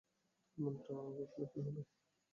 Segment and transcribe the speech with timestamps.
[0.57, 1.81] এমনটা আবার ঘটলে কী হবে?